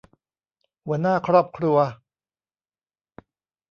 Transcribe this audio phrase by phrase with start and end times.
[0.85, 1.77] หัวหน้าครอบครัว